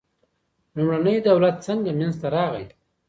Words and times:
لومړنی 0.75 1.17
دولت 1.29 1.55
څنګه 1.67 1.91
منځ 1.99 2.15
ته 2.21 2.27
راغی. 2.35 2.65